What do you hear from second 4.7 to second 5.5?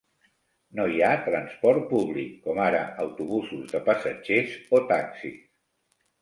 o taxis.